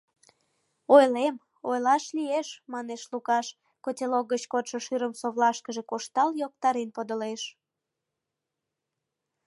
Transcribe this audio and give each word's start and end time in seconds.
—Ойлем, 0.95 1.35
ойлаш 1.69 2.03
лиеш,— 2.17 2.47
манеш 2.73 3.01
Лукаш, 3.11 3.47
котелок 3.83 4.25
гыч 4.33 4.43
кодшо 4.51 4.77
шӱрым 4.85 5.13
совлашкыже 5.21 5.83
коштал, 5.89 6.29
йоктарен 6.41 6.89
подылеш. 6.95 7.41